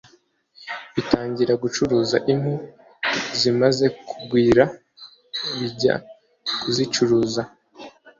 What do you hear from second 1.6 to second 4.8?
gucuruza impu, zimaze kugwira,